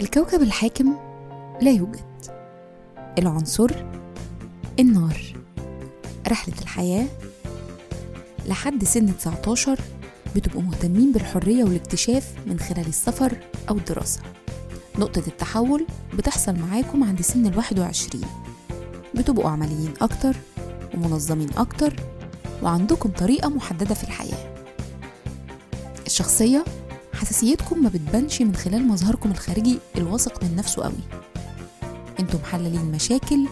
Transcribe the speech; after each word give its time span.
الكوكب 0.00 0.42
الحاكم 0.42 0.96
لا 1.62 1.70
يوجد. 1.70 2.26
العنصر 3.18 3.70
النار. 4.80 5.20
رحلة 6.28 6.54
الحياة 6.62 7.06
لحد 8.46 8.84
سن 8.84 9.16
19 9.16 9.80
بتبقوا 10.36 10.62
مهتمين 10.62 11.12
بالحرية 11.12 11.64
والاكتشاف 11.64 12.34
من 12.46 12.58
خلال 12.60 12.86
السفر 12.86 13.36
أو 13.68 13.76
الدراسة. 13.76 14.20
نقطة 14.98 15.22
التحول 15.26 15.86
بتحصل 16.14 16.54
معاكم 16.58 17.04
عند 17.04 17.22
سن 17.22 17.46
الواحد 17.46 17.78
وعشرين. 17.78 18.26
بتبقوا 19.14 19.50
عمليين 19.50 19.94
أكتر 20.00 20.36
ومنظمين 20.94 21.48
أكتر 21.56 21.94
وعندكم 22.62 23.10
طريقة 23.10 23.48
محددة 23.48 23.94
في 23.94 24.04
الحياة. 24.04 24.54
الشخصية 26.06 26.64
حساسيتكم 27.16 27.82
ما 27.82 27.88
بتبانش 27.88 28.42
من 28.42 28.54
خلال 28.54 28.88
مظهركم 28.88 29.30
الخارجي 29.30 29.78
الواثق 29.96 30.44
من 30.44 30.56
نفسه 30.56 30.82
قوي. 30.82 30.92
أنتم 32.20 32.38
محللين 32.38 32.84
مشاكل 32.84 33.46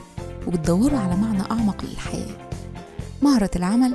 وبتدوروا 0.46 0.98
على 0.98 1.16
معنى 1.16 1.42
أعمق 1.50 1.84
للحياة. 1.84 2.36
مهرة 3.22 3.50
العمل 3.56 3.94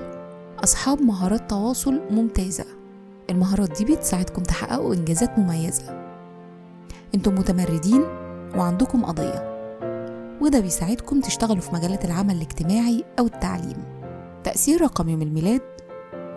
أصحاب 0.64 1.02
مهارات 1.02 1.50
تواصل 1.50 2.02
ممتازة. 2.12 2.66
المهارات 3.30 3.78
دي 3.78 3.96
بتساعدكم 3.96 4.44
تحققوا 4.44 4.94
إنجازات 4.96 5.40
مميزة. 5.40 6.14
أنتم 7.16 7.36
متمردين 7.36 8.02
وعندكم 8.56 9.06
قضية. 9.06 9.60
وده 10.42 10.60
بيساعدكم 10.60 11.22
تشتغلوا 11.22 11.62
في 11.62 11.76
مجالات 11.76 12.06
العمل 12.06 12.36
الاجتماعي 12.36 13.04
أو 13.20 13.26
التعليم. 13.26 13.84
تأثير 14.44 14.82
رقم 14.82 15.10
يوم 15.10 15.22
الميلاد. 15.22 15.62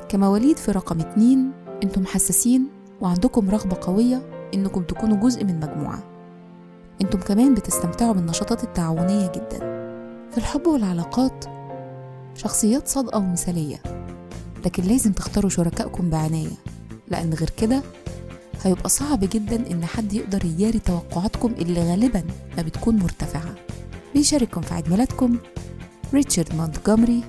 كمواليد 0.08 0.56
في 0.56 0.72
رقم 0.72 1.00
اتنين 1.00 1.52
أنتم 1.82 2.06
حساسين 2.06 2.68
وعندكم 3.02 3.50
رغبة 3.50 3.76
قوية 3.80 4.22
إنكم 4.54 4.82
تكونوا 4.82 5.16
جزء 5.16 5.44
من 5.44 5.60
مجموعة. 5.60 6.02
إنتم 7.02 7.18
كمان 7.18 7.54
بتستمتعوا 7.54 8.12
بالنشاطات 8.12 8.64
التعاونية 8.64 9.32
جدا. 9.34 9.58
في 10.30 10.38
الحب 10.38 10.66
والعلاقات 10.66 11.44
شخصيات 12.34 12.88
صادقة 12.88 13.18
ومثالية. 13.18 13.82
لكن 14.64 14.82
لازم 14.82 15.12
تختاروا 15.12 15.50
شركائكم 15.50 16.10
بعناية 16.10 16.50
لأن 17.08 17.34
غير 17.34 17.50
كده 17.50 17.82
هيبقى 18.62 18.88
صعب 18.88 19.20
جدا 19.20 19.70
إن 19.70 19.84
حد 19.84 20.12
يقدر 20.12 20.44
يجاري 20.44 20.78
توقعاتكم 20.78 21.52
اللي 21.52 21.90
غالبا 21.90 22.22
ما 22.56 22.62
بتكون 22.62 22.96
مرتفعة. 22.96 23.54
بيشارككم 24.14 24.60
في 24.60 24.74
عيد 24.74 24.90
ميلادكم 24.90 25.36
ريتشارد 26.14 26.54
مونتجومري 26.54 27.24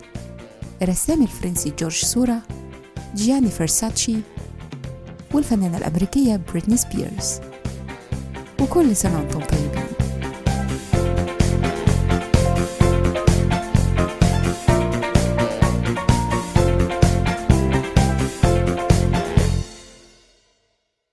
الرسام 0.82 1.22
الفرنسي 1.22 1.74
جورج 1.80 2.06
سورا 2.06 2.42
جياني 3.16 3.50
فرساتشي 3.50 4.18
والفنانة 5.34 5.78
الأمريكية 5.78 6.40
بريتني 6.52 6.78
سبيرز 6.78 7.40
وكل 8.62 8.96
سنة 8.96 9.20
وأنتم 9.20 9.40
طيبين. 9.40 9.73